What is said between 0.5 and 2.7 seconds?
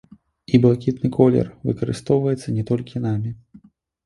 І блакітны колер выкарыстоўваецца не